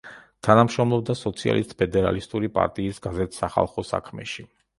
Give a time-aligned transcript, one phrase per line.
[0.45, 4.49] თანამშრომლობდა სოციალისტ-ფედერალისტური პარტიის გაზეთ „სახალხო საქმეში“.